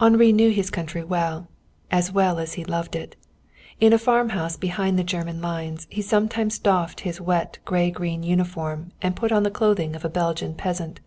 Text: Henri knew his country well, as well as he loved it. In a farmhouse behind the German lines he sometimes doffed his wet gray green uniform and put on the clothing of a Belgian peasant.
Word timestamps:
Henri 0.00 0.32
knew 0.32 0.50
his 0.50 0.70
country 0.70 1.04
well, 1.04 1.46
as 1.88 2.10
well 2.10 2.40
as 2.40 2.54
he 2.54 2.64
loved 2.64 2.96
it. 2.96 3.14
In 3.78 3.92
a 3.92 3.96
farmhouse 3.98 4.56
behind 4.56 4.98
the 4.98 5.04
German 5.04 5.40
lines 5.40 5.86
he 5.88 6.02
sometimes 6.02 6.58
doffed 6.58 7.02
his 7.02 7.20
wet 7.20 7.60
gray 7.64 7.92
green 7.92 8.24
uniform 8.24 8.90
and 9.00 9.14
put 9.14 9.30
on 9.30 9.44
the 9.44 9.52
clothing 9.52 9.94
of 9.94 10.04
a 10.04 10.08
Belgian 10.10 10.54
peasant. 10.56 10.98